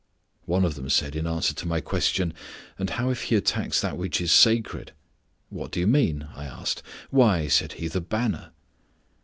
[0.45, 2.33] (One of them said in answer to my question:
[2.79, 4.93] "And how if he attacks that which is sacred?"
[5.51, 6.81] "What do you mean?" I asked.
[7.11, 8.49] "Why," said he, "the banner.")